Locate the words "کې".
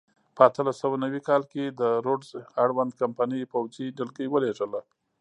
1.51-1.63